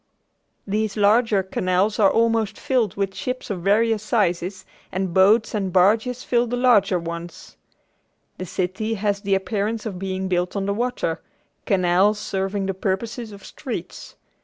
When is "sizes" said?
4.01-4.65